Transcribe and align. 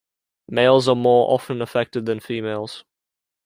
Males 0.49 0.89
are 0.89 0.95
more 0.95 1.31
often 1.31 1.61
affected 1.61 2.07
than 2.07 2.19
females. 2.19 2.83